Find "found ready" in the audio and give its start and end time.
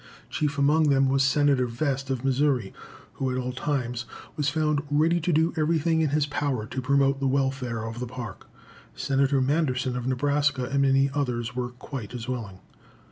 4.49-5.19